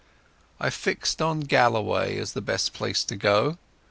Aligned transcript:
I 0.59 0.71
fixed 0.71 1.21
on 1.21 1.41
Galloway 1.41 2.17
as 2.17 2.33
the 2.33 2.41
best 2.41 2.73
place 2.73 3.03
to 3.03 3.15
go. 3.15 3.59